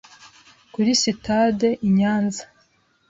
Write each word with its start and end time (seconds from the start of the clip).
kuri 0.73 0.89
Sitade 1.01 1.69
i 1.87 1.89
Nyanza 1.97 2.43